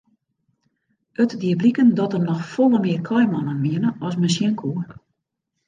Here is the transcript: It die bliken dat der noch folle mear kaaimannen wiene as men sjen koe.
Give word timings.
It 1.23 1.39
die 1.41 1.55
bliken 1.55 1.89
dat 1.97 2.11
der 2.13 2.23
noch 2.29 2.41
folle 2.53 2.79
mear 2.85 3.03
kaaimannen 3.09 3.63
wiene 3.65 3.89
as 4.07 4.15
men 4.19 4.33
sjen 4.35 4.55
koe. 4.61 4.83